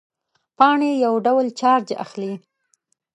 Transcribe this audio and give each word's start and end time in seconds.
پاڼې 0.57 0.91
یو 1.05 1.13
ډول 1.25 1.45
چارج 1.59 1.87
اخلي. 2.03 2.33